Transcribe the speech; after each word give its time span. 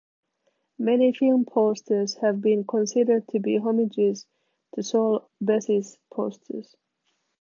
Many 0.79 1.13
film 1.13 1.45
posters 1.45 2.15
have 2.23 2.41
been 2.41 2.63
considered 2.65 3.27
to 3.27 3.39
be 3.39 3.57
homages 3.59 4.25
to 4.73 4.81
Saul 4.81 5.29
Bass's 5.39 5.95
posters. 6.11 6.75